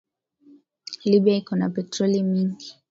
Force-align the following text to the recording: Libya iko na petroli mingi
Libya 1.09 1.33
iko 1.41 1.53
na 1.59 1.67
petroli 1.75 2.17
mingi 2.31 2.67